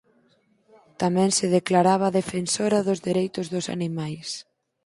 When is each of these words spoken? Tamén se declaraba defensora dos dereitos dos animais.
Tamén 1.01 1.29
se 1.37 1.45
declaraba 1.57 2.15
defensora 2.19 2.85
dos 2.87 2.99
dereitos 3.07 3.45
dos 3.53 3.65
animais. 3.77 4.29